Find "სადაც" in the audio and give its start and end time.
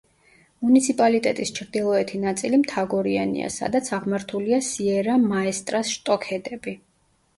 3.57-3.93